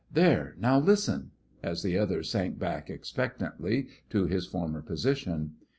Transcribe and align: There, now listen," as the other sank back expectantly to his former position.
There, 0.11 0.55
now 0.57 0.79
listen," 0.79 1.29
as 1.61 1.83
the 1.83 1.95
other 1.95 2.23
sank 2.23 2.57
back 2.57 2.89
expectantly 2.89 3.87
to 4.09 4.25
his 4.25 4.47
former 4.47 4.81
position. 4.81 5.57